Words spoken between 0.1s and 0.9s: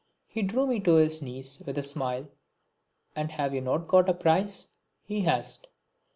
He drew me